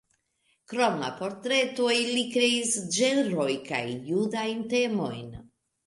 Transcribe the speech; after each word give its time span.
Krom 0.71 0.95
la 1.01 1.11
portretoj 1.19 1.93
li 2.15 2.25
kreis 2.37 2.75
ĝenrojn 2.99 3.63
kaj 3.71 3.87
judajn 4.13 4.69
temojn. 4.77 5.27